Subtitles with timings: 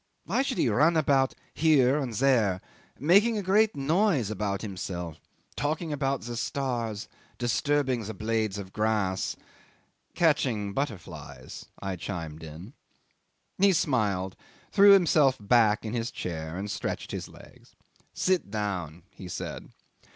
[0.25, 2.59] Why should he run about here and there
[2.97, 5.19] making a great noise about himself,
[5.55, 9.35] talking about the stars, disturbing the blades of grass?..."
[10.15, 12.73] '"Catching butterflies," I chimed in.
[13.59, 14.35] 'He smiled,
[14.71, 17.75] threw himself back in his chair, and stretched his legs.
[18.11, 19.69] "Sit down," he said.